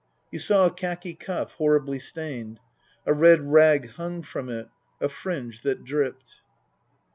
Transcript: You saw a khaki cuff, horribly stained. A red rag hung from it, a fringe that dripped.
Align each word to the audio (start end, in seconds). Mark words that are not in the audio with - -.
You 0.31 0.39
saw 0.39 0.65
a 0.65 0.71
khaki 0.71 1.13
cuff, 1.13 1.51
horribly 1.59 1.99
stained. 1.99 2.59
A 3.05 3.13
red 3.13 3.51
rag 3.51 3.91
hung 3.91 4.23
from 4.23 4.49
it, 4.49 4.67
a 4.99 5.07
fringe 5.09 5.61
that 5.61 5.83
dripped. 5.83 6.41